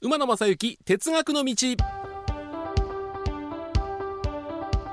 [0.00, 1.54] 馬野正幸哲学の道。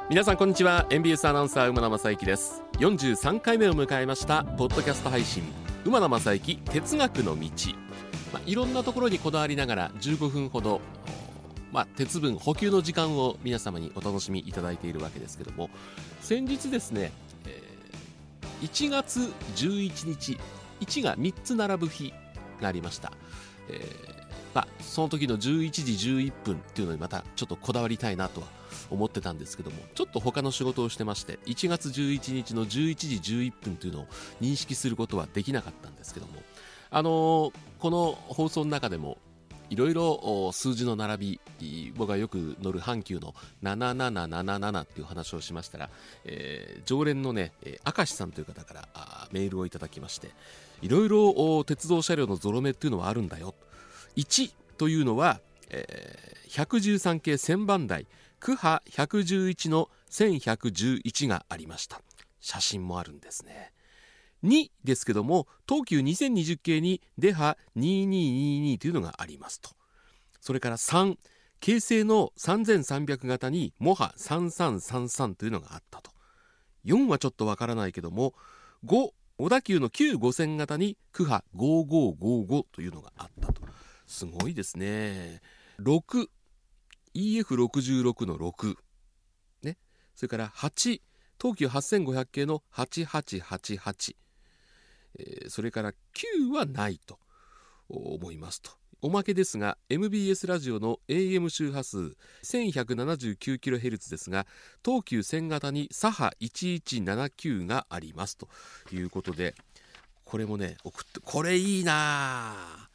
[0.10, 0.88] 皆さんこんにちは。
[0.90, 2.64] NBS アナウンサー馬野正幸です。
[2.80, 5.44] 43回目を迎えましたポッドキャスト配信
[5.86, 7.50] 馬野正幸哲学の道、
[8.34, 10.82] まあ、いろんなところにこだわりながら15分ほど
[11.72, 15.70] まあ、鉄分補給の時間を皆様にお楽しみいただいているわけですけども
[16.22, 17.12] 先日ですね、
[17.46, 19.20] えー、1月
[19.56, 20.40] 11日
[20.80, 22.12] 1が3つ並ぶ日
[22.60, 23.12] がありました、
[23.70, 24.16] えー
[24.56, 28.48] まあ、その時の11時11分っていうのにまたちょっとこだわりたいなとは
[28.90, 32.70] 思ってたんですけどもちょっと他の仕事をしてまして1月11日の11
[33.22, 34.08] 時11分というのを
[34.42, 36.34] 認識することはできなかったんですけども
[36.90, 39.18] あのー、この放送の中でも
[39.70, 45.90] いろいろ数字の並び僕がよく乗る阪急の7777っていう話をしましたら、
[46.24, 47.52] えー、常連のね
[47.84, 50.30] 明石さんという方からメールをいただきまして
[50.82, 53.56] いろいろ鉄道車両のゾロ目っていうのはあるんだよ。
[54.16, 58.08] 1というのは、えー、113系1000番台
[58.40, 62.02] 区波111の1111がありました。
[62.40, 63.72] 写真もあるんですね。
[64.44, 69.72] 2ですけども東急2020系にデハ2222というのがありますと。
[70.40, 71.18] それから3
[71.60, 76.12] 京成の3300型にモハ3333というのがあったと。
[76.86, 78.36] 4はちょっとわからないけども
[78.86, 83.62] 5小田急の旧5000型に区波5555というのがあったと。
[84.06, 85.42] すごいですね。
[85.80, 88.76] 6EF66 の6
[89.64, 89.78] ね。
[90.16, 91.02] それから8
[91.42, 94.16] 東急8500系の8888
[95.18, 97.20] えー、それから9はないと
[97.90, 98.72] 思いますと。
[99.02, 104.48] おまけですが MBS ラジオの AM 周波数 1179kHz ですが
[104.84, 108.48] 東急線型に左波1179がありますと
[108.92, 109.54] いうことで
[110.24, 112.90] これもね送ってこれいいな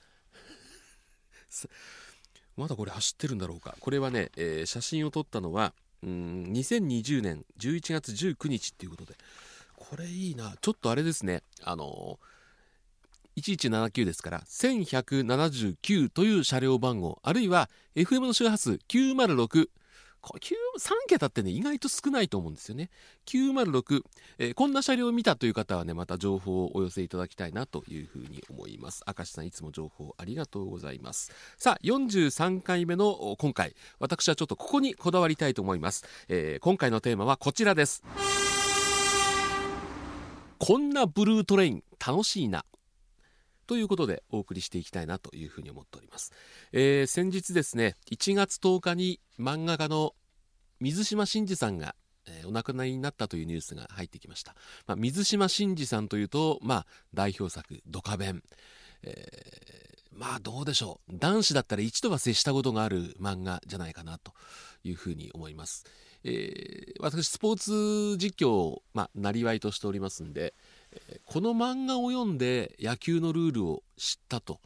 [2.57, 3.77] まだこれ走ってるんだろうか。
[3.81, 5.73] これはね、えー、写真を撮ったのは
[6.03, 9.15] うん2020年11月19日っていうことで。
[9.77, 10.55] これいいな。
[10.61, 11.43] ちょっとあれですね。
[11.63, 12.19] あの
[13.37, 19.69] 1179ですから1179という車両番号あるいは FM の周波数906
[20.23, 20.39] 3
[21.09, 22.91] 桁ってね意外と少ないと思うんですよね。
[23.27, 24.03] 906、
[24.39, 29.03] えー、こんな車両を見たという方はねまた情報をお寄せいただきたいなというふうに思います。
[29.07, 31.33] 明石さんいつも情報ありがとうございます。
[31.57, 33.75] さあ43回目の今回。
[33.99, 38.03] 私はちょっとここにこだわりたいと思います、えー、今回のテーマはこちらです。
[40.59, 42.65] こんなブルートレイン楽しいな。
[43.71, 46.33] ということでお送りしていきたいなというふうに思っております、
[46.73, 50.17] えー、先日ですね1月10日に漫画家の
[50.81, 51.95] 水島新司さんが、
[52.47, 54.57] お亡くなりになったというニュースが入ってきました、
[54.89, 58.43] まあ、水島新司さんというと、まあ、代表作「ドカベン」
[59.05, 61.13] えー、まあどうでしょう。
[61.17, 64.33] 男子だったら一度は接したことがある漫画じゃないかなと
[64.83, 65.85] いうふうに思います、
[66.25, 68.83] えー、私スポーツ実況を、
[69.15, 70.55] なりわいとしておりますんで、
[71.25, 74.61] この漫画を読んで野球のルールを知ったと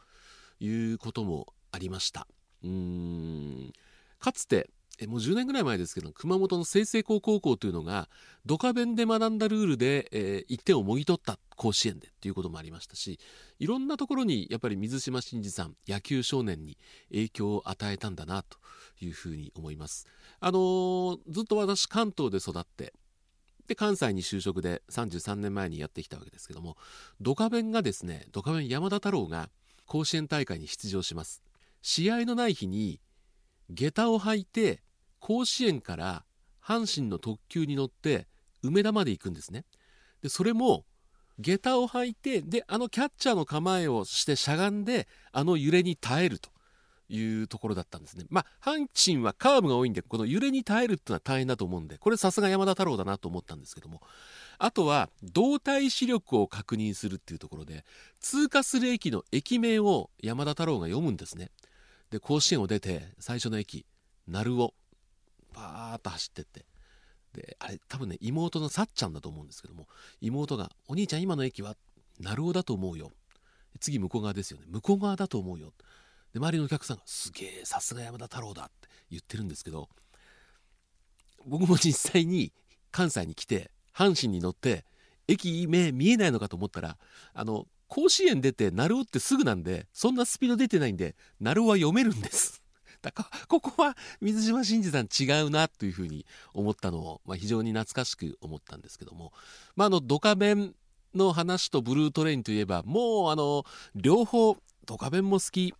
[0.60, 2.26] いうこともありました
[2.62, 3.72] うん
[4.18, 4.70] かつて
[5.08, 8.08] もう10年ぐらい前ですけど熊本の済々黌高校というのが
[8.46, 13.18] ドカベンで学んだルールで、えー、1点をもぎ取った甲子園でっていうこともありましたし
[13.58, 16.78] いろんなところにやっぱり水島新司さん野球少年に
[17.10, 18.58] 影響を与えたんだなと
[19.00, 20.06] いうふうに思います。
[20.38, 22.94] あのー、ずっと私関東で育って
[23.66, 26.76] で関西に就職で33年前にやってきたわけですけども
[27.20, 29.48] ドカベンがですねドカベン山田太郎が
[29.86, 31.42] 甲子園大会に出場します。
[31.82, 33.00] 試合のない日に
[33.69, 34.82] 下駄を履いて
[35.20, 36.25] 甲子園から
[36.62, 38.26] 阪神の特急に乗って
[38.62, 39.64] 梅田まで行くんですね。
[40.22, 40.84] でそれも
[41.38, 46.53] 下駄を履いてであのキャッチャーの構えをしてしゃがんであの揺れに耐えると。
[47.09, 48.25] いうところだったんですね。
[48.31, 54.00] まあ、阪神はカーブが多いんで、この揺れに耐えるっていうのは大変だと思うんで、これさすが山田太郎だなと思ったんですけども、
[54.58, 57.84] あとは動体視力を確認するっていうところで、
[58.20, 61.50] 通過する駅の駅名を山田太郎が読むんですね。
[62.11, 63.87] で、甲子園を出て、最初の駅、
[64.26, 64.75] 鳴尾、
[65.52, 66.64] バーッと走ってって、
[67.34, 69.88] で、あれ、多分ね、妹のさっちゃんだと思うんですけども、
[70.20, 71.76] 妹が、お兄ちゃん今の駅は、
[72.20, 73.11] 鳴尾だと思うよ。
[73.81, 74.67] 次向こう側ですよね。
[74.69, 75.73] 向こう側だと思うよ。
[76.34, 79.88] で周りのお客さんが「すげえさすが山田太郎だ」って言ってるんですけど
[81.46, 82.52] 僕も実際に
[82.90, 84.84] 関西に来て阪神に乗って
[85.28, 86.98] 駅名見えないのかと思ったら
[87.32, 92.60] あの甲子園出て鳴尾ってすぐなんでそんなスピード出てないんで鳴尾は読めるんです。
[93.02, 99.32] だからここは水島新司さん違うなというふうに思ったのを、まあ、非常に懐かしく思ったんですけども、
[99.76, 100.75] まあ、あのドカベン
[101.14, 103.64] の話とブルートレインといえばもうあの
[103.94, 104.56] 両方
[104.87, 105.75] ドカベンも好き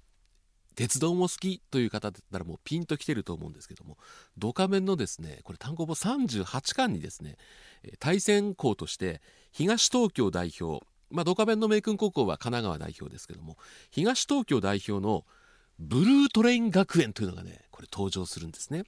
[0.75, 3.97] 鉄道も好きという方だったらもうピンときてると思うんですけども
[4.39, 7.37] ドカベンのですねこれ単行本38巻にですね
[7.99, 9.21] 対戦校として
[9.53, 13.57] 東東京代表まあドカベンの名君高校は神奈川代表ですけども
[13.91, 15.25] 東東京代表の
[15.79, 18.85] ブルートレイン学園というのがねこれ登場するんですね。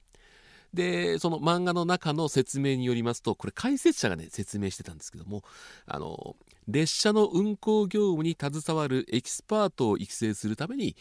[0.77, 5.43] でその漫画の中の説明によりますとこれ解説者がね説明してたんですけども
[5.87, 6.35] あの
[6.67, 10.95] 列車の運行業務に携わるエキスパートを育成するために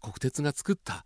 [0.00, 1.04] 国鉄が作った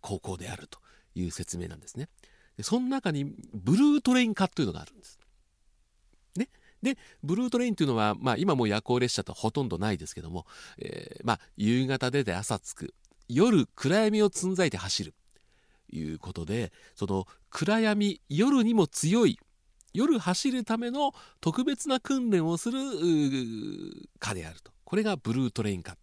[0.00, 0.80] 高校であると
[1.14, 2.08] いう説明なんですね。
[2.56, 5.20] でその中にブルートレイン科というのがあるんです。
[6.36, 6.48] ね。
[6.82, 10.46] でブルートレインというのは、まあ、今も夜行列車とほとんどないですけども、
[10.78, 12.94] えー、まあ、夕方出て朝着く
[13.28, 15.14] 夜暗闇をつんざいて走る。
[15.92, 19.38] いうことでその暗闇夜にも強い
[19.92, 22.78] 夜走るための特別な訓練をする
[24.18, 24.72] 科であると。
[24.84, 25.96] これがブルートレイン科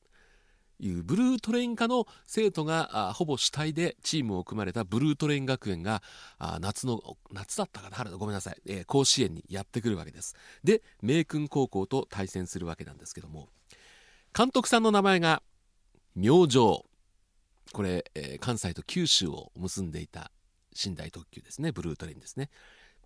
[0.79, 6.01] いうブルートレイン科の生徒がほぼ主体でチームを組まれたブルートレイン学園が
[6.59, 7.97] 夏の夏だったかな？
[7.97, 10.35] 春のごめんなさい、えー、甲子園にやってくるわけです。
[10.63, 13.49] で名君高校と対戦するわけなんですけども。
[14.35, 15.43] 監督さんの名前が
[16.15, 16.85] 明星。
[17.73, 20.31] これ、えー、関西と九州を結んでいた
[20.85, 21.71] 寝台特急ですね。
[21.71, 22.49] ブルートレインですね。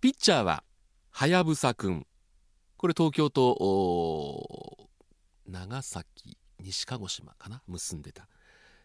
[0.00, 0.64] ピッチャーは
[1.10, 2.06] はやぶさくん。
[2.76, 4.88] これ東京と
[5.46, 7.62] 長崎西鹿児島かな？
[7.66, 8.28] 結んでた、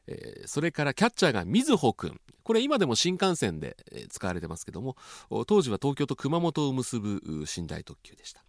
[0.08, 2.22] えー、それからキャッチャーがみずほくん。
[2.44, 3.78] これ今でも新幹線で
[4.10, 4.98] 使われてますけども
[5.46, 7.22] 当時は東京と熊本を結ぶ
[7.56, 8.44] 寝台特急でした。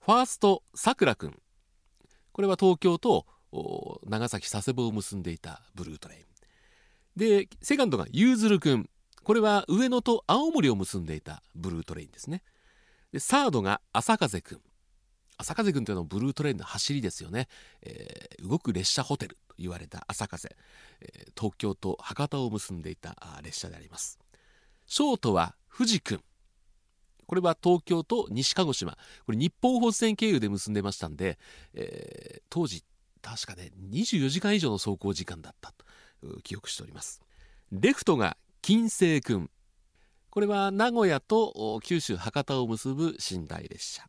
[0.00, 1.42] ファーストさくらくん。
[2.32, 3.26] これは東京と
[4.06, 6.27] 長崎佐世保を結んでいたブルートレイン。
[7.18, 8.88] でセカンドがゆうずるくん
[9.24, 12.42] これは上野と青森を結んでいたブルートレインですね。
[13.12, 14.60] でサードが朝風くん
[15.36, 17.48] 朝風くんというのはブルートレインの走りですよね、
[17.82, 20.56] えー、動く列車ホテルと言われた朝風、
[21.00, 24.18] えー、東京と博多を結んでいた列車であります。
[24.86, 26.20] ショートは富士くん
[27.26, 28.96] これは東京と西鹿児島。
[29.26, 31.38] これ日本放線経由で結んでましたんで、
[31.74, 32.84] えー、当時
[33.20, 35.74] 確かね24時間以上の走行時間だった
[36.42, 37.20] 記憶しております。
[37.72, 39.50] レフトが金星くん
[40.30, 44.04] これは名古屋と九州博多を結ぶ寝台列車。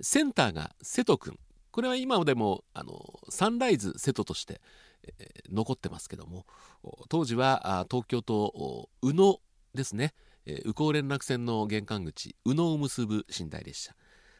[0.00, 1.38] センターが瀬戸くん
[1.70, 4.60] これは今でもあのサンライズ瀬戸として、
[5.18, 6.44] えー、残ってますけども
[7.08, 9.38] 当時は東京と宇野
[9.74, 10.12] ですね、
[10.44, 13.94] えー、宇高連絡船の玄関口宇野を結ぶ寝台列車。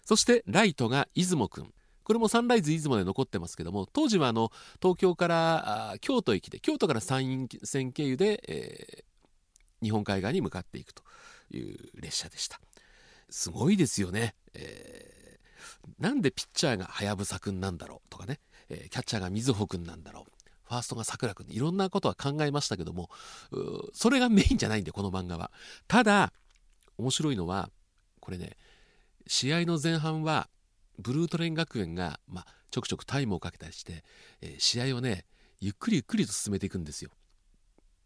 [0.04, 1.72] そしてライトが出雲くん
[2.04, 4.50] これもサンライズ出雲で残ってますけども当時はあの
[4.80, 11.02] 東京から京都駅で京都から山陰線経由で、えー、日本海側に向かっていくと
[11.50, 12.60] いう列車でした。
[13.30, 20.32] すごいですよね、えー、なんでピッチャーがはやぶさくんなんだろうとかね、えー、キャッチャーがみずほくんなんだろう。
[20.68, 21.50] ファーストがさくらくん。
[21.50, 23.10] いろんなことは考えましたけども
[23.92, 25.50] それがメインじゃないんでこの漫画は。
[25.86, 26.32] ただ
[26.98, 27.70] 面白いのは
[28.20, 28.56] これね
[29.26, 30.48] 試合の前半は
[31.02, 34.04] ブルートレイン学園が、まあ、ちょくちょくタイムをかけたりして、
[34.40, 35.24] えー、試合をね
[35.60, 37.10] ゆっくりゆっくりと進めていくんですよ。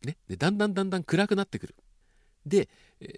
[0.05, 1.75] ね、でだんだんだんだん暗くなってくる。
[2.45, 2.69] で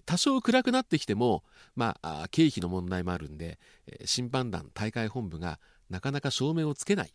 [0.07, 1.45] 多少暗くなってきても、
[1.77, 3.59] まあ、経費の問題もあるんで、
[4.05, 7.13] 審判団大会本部がなかなか照明をつけない、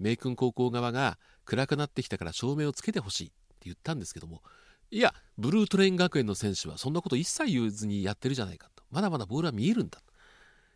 [0.00, 4.42] 明君高校側が暗くなってきたから照明をつけてほしいって言ったんですけども
[4.90, 10.00] いやブルートレイン学園の選手はそんなこと一切言わずにやってるじゃないかとまだまだボールは見えるんだ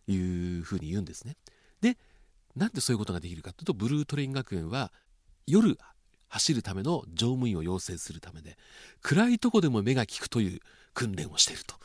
[0.07, 0.17] い
[0.59, 1.37] うふうに言うんですね。
[1.81, 1.97] で
[2.57, 4.93] なんでそういうことができるかというとブルートレイン学園は
[5.47, 5.79] 夜
[6.29, 8.57] 走るための乗務員を養成するためで
[9.03, 10.61] 暗いとこでも目が利くという
[10.95, 11.77] 訓練をしていると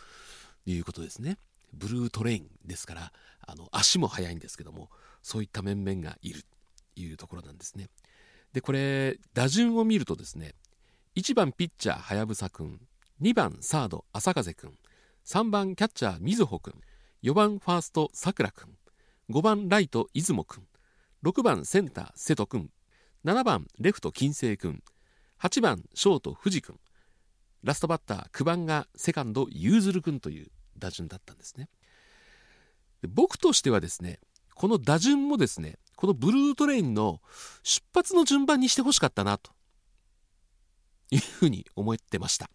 [0.66, 1.38] いうことですね。
[1.74, 3.12] ブルートレインですから
[3.46, 4.90] あの足も速いんですけども
[5.22, 6.44] そういった面々がいる
[6.96, 7.90] というところなんですね。
[8.54, 10.54] でこれ打順を見るとですね
[11.16, 12.80] 1番ピッチャーはやぶさくん
[13.22, 14.78] 2番サード朝風くん
[15.26, 16.82] 3番キャッチャーみずほくん
[17.26, 18.78] 4番ファーストさくらくん。
[19.32, 20.68] 5番ライト出雲くん。
[21.26, 22.70] 6番センター瀬戸くん。
[23.26, 24.84] 7番レフト金星くん。
[25.42, 26.80] 8番ショート藤くん。
[27.64, 31.68] ラストバッター9番がセカンドゆうずるくんという打順だったんですね。
[33.10, 34.20] 僕としてはですね
[34.54, 37.22] この打順もですねこのブルートレインの
[37.64, 39.52] 出発の順番にしてほしかったなと。
[41.10, 42.52] いうふうに思ってました。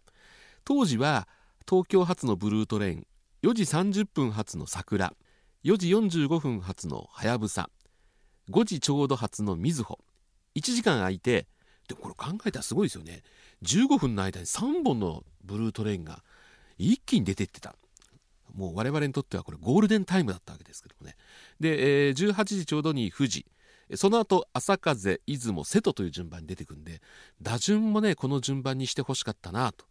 [0.63, 1.27] 当時は
[1.69, 3.07] 東京発のブルートレイン
[3.43, 5.15] 4時30分発の桜
[5.63, 7.71] 4時45分発のはやぶさ
[8.51, 9.99] 5時ちょうど発のみずほ。
[10.55, 11.47] 1時間空いて
[11.87, 13.23] でもこれ考えたらすごいですよね。
[13.63, 16.23] 15分の間に3本のブルートレインが
[16.77, 17.75] 一気に出てってた。
[18.53, 21.15] もう我々にとってはこれゴールデンタイムだったわけですけどもね。
[21.59, 23.47] で、えー、18時ちょうどに富士。
[23.95, 27.01] その後朝風出雲瀬戸という順番に出てくんで
[27.41, 29.85] 打順もねこの順番にしてほしかったなと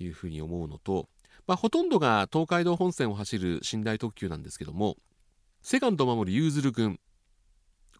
[0.00, 1.08] いうふうに思うのと、
[1.48, 4.96] まあ、ほとんどが東海道本線を走る寝台特急なんですけども
[5.62, 7.00] セカンド守るゆうずる君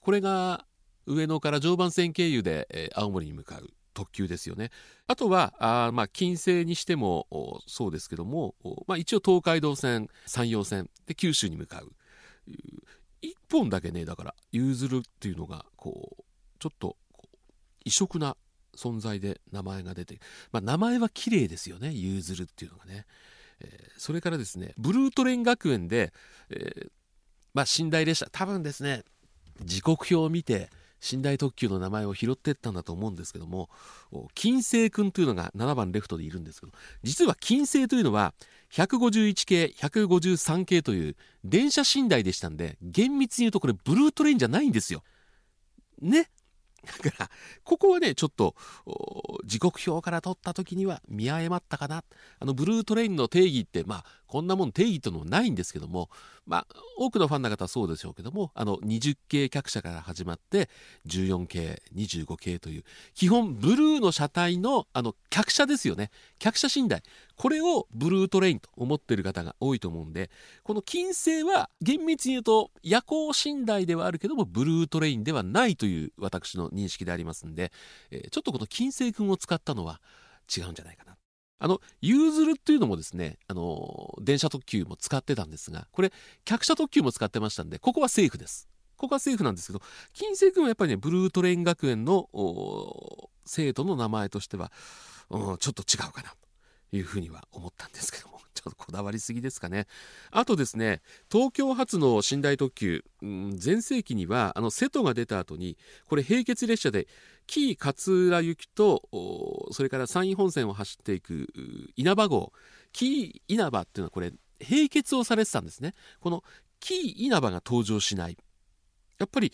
[0.00, 0.64] これが
[1.08, 4.70] 上野から常磐線経由で、青森に向かう特急ですよね。
[5.06, 7.26] あとは、あまあ、金星にしても
[7.66, 8.54] そうですけども、
[8.86, 11.92] まあ、一応東海道線、山陽線で九州に向かう。
[13.22, 16.24] 一本だけね、だから、ゆうずるっていうのが、こう、
[16.58, 16.96] ちょっと
[17.84, 18.36] 異色な
[18.76, 20.20] 存在で名前が出て、
[20.52, 23.06] まあ、名前は綺麗ですよね、ゆうずるっていうのがね。
[23.96, 26.12] それからですね、ブルートレイン学園で、
[26.50, 26.90] えー、
[27.54, 29.02] まあ、寝台列車、多分ですね、
[29.64, 33.68] 時刻表を見て、寝台特急の名前を拾っていったんだと思うんですけども
[34.34, 36.72] 金星君というのが7番レフトでいるんですけど
[37.02, 38.34] 実は金星というのは
[38.72, 45.02] 151系153系という電車寝台でしたんで厳密に言うとこれブルートレインじゃないんですよ。
[46.02, 46.28] ね？
[47.02, 47.30] だから
[47.64, 48.54] ここはねちょっと
[49.44, 52.04] 時刻表から取った時には見誤ったかな。
[52.40, 56.08] あのブルートレインの定義ってまあこんなもん定義というのもないんですけども
[56.46, 56.66] まあ
[56.98, 60.68] 多くのファンの方はそうでしょうけどもあの20系客車から始まって
[61.06, 66.10] 14系25系という基本ブルーの車体のあの客車ですよね。
[66.38, 67.02] 客車寝台。
[67.36, 70.28] これをブルートレインと思ってる方が多いと思うんで
[70.64, 77.72] この金星は厳密に言うと夜行寝台ではあるけどもブルートレインではないという私の認識でありますんで、
[78.10, 80.00] えー、ちょっとこの金星君を使ったのは
[80.54, 81.17] 違うんじゃないかな。
[81.58, 86.12] あの、ユーズルっていうのもですね、あの、電車特急も使ってたんですが、これ、
[86.44, 88.68] 客車特急も使ってましたんで、ここはセーフです。
[88.96, 92.28] ここはセーフなんですけど、金星君はやっぱりね、ブルートレイン学園の
[93.44, 94.72] 生徒の名前としては、
[95.30, 96.47] うん、ちょっと違うかなと
[96.92, 98.38] いうふうには思ったんですけども。
[98.58, 99.86] ちょっとこだわりすぎですかね。
[100.32, 107.06] あとですね、東京発の寝台特急、うん、前世紀には、あの、瀬戸が出た後に、これ並結列車で、
[107.46, 109.08] 紀伊勝浦行きと、
[109.70, 111.48] それから山陰本線を走っていく
[111.96, 112.52] 稲葉号、
[112.92, 114.32] 紀伊稲葉っていうのはこれ、
[114.68, 115.94] 並結をされてたんですね。
[116.20, 116.42] この
[116.80, 118.36] 紀伊稲葉が登場しない。
[119.18, 119.52] やっぱり、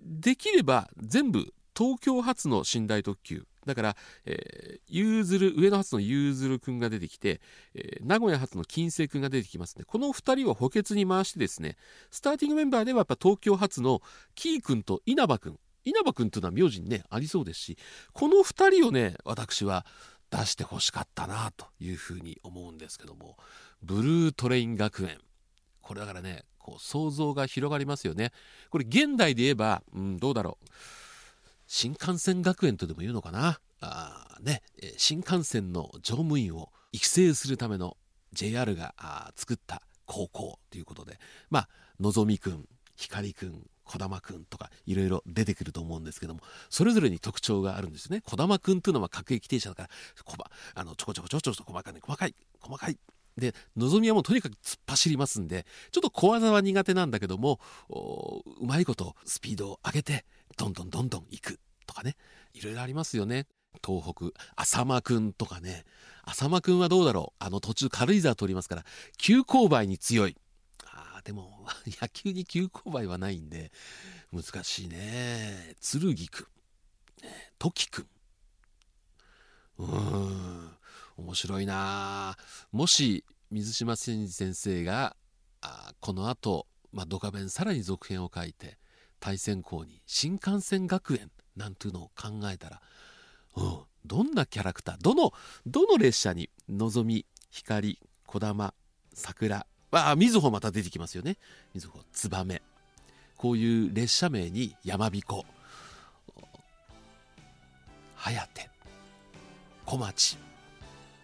[0.00, 7.40] できれば全部東京発の寝台特急だから、えー、ゆうずる、上野発のゆうずるくんが出てきて、
[7.74, 9.84] えー、名古屋発の金星くんが出てきますね。
[9.86, 11.76] この2人を補欠に回してですね、
[12.10, 14.00] スターティングメンバーではやっぱ東京発の
[14.34, 15.58] キーくんと稲葉くん。
[15.84, 17.78] 稲葉くんというのは名字にね、ありそうですし、
[18.12, 19.86] この2人をね、私は
[20.30, 23.36] 出してほしかったなというふうに思うんですけども、
[23.82, 25.18] ブルートレイン学園。
[25.80, 28.32] これだからね、こう想像が広がりますよね。
[28.70, 30.66] これ現代で言えば、うん、どうだろう。
[31.68, 33.60] 新幹線学園とでも言うのかな？
[33.80, 34.62] あね。
[34.96, 37.96] 新幹線の乗務員を育成するための
[38.32, 41.18] JR が作った高校ということで。
[41.50, 41.68] まあ
[42.00, 48.22] のぞみくん光くん児玉くんとかいろいろ出てくると思うんですけどもそれぞれに特徴があるんですね。
[48.24, 49.88] 児玉くんというのは各駅停車だから
[50.24, 52.98] こばあのちょこちょこちょこちょこ細かい細かい細かい。
[53.36, 60.24] でのぞみはもうとにかく突っ走りますんでちょっと小技は苦手なんだけどもうまいことスピードを上げて
[60.56, 61.37] どんどんどんどん行くとかね
[62.58, 63.46] いろいろありますよね。
[63.86, 65.84] 東北浅間くんとかね。
[66.24, 67.44] 浅間くんはどうだろう？
[67.44, 68.84] あの途中軽井沢通りますから
[69.16, 70.36] 急勾配に強い。
[70.84, 71.66] ああでも
[72.02, 73.70] 野球に急勾配はないんで
[74.32, 75.76] 難しいね。
[75.80, 76.46] 剣くん。
[77.58, 78.08] 時くん。
[79.78, 80.76] うーん
[81.18, 82.36] 面白いな。
[82.72, 85.16] もし水島先生が
[85.60, 88.78] あこのあと、まあ、ドカベンさらに続編を書いて
[89.20, 92.80] 対戦校に新幹線学園なんていうのを考えたら、
[93.56, 95.32] うん、どんなキャラクターどの
[95.66, 98.72] どの列車にのぞみ光こだま
[99.12, 101.36] 桜あみずほまた出てきますよね。
[101.74, 102.62] みずほツバメ。
[103.36, 105.46] こういう列車名に山彦。
[108.16, 108.48] 颯
[109.86, 110.36] 小町。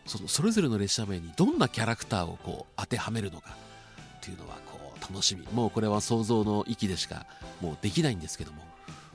[0.06, 3.56] そのそれぞれの列車名にどんなキャラクターをこう当てはめるのか。
[4.18, 5.46] っていうのはこう楽しみ。
[5.52, 7.26] もうこれは想像の域でしか
[7.60, 8.73] もうできないんですけども。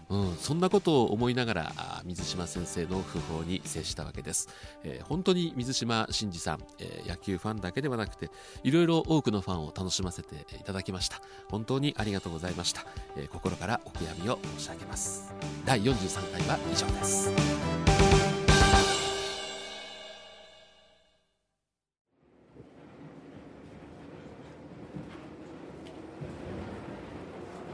[0.09, 4.49] うん、そんなことを思いながら水島先生の訃報に接したわけです、
[4.83, 8.29] えー、本当に水島真嗣さん、えー、野球ファンだけではなくて
[8.63, 11.21] いろいろ多くのファンを楽しませていただきました。
[11.49, 12.85] 本当にありがとうございました、
[13.15, 15.31] えー、心からお悔やみを申し上げます。
[15.65, 18.08] 第43回は以上です。